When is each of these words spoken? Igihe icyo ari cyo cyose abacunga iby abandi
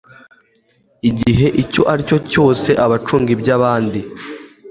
Igihe 1.09 1.47
icyo 1.63 1.81
ari 1.91 2.01
cyo 2.09 2.17
cyose 2.31 2.69
abacunga 2.85 3.29
iby 3.35 3.47
abandi 3.57 3.99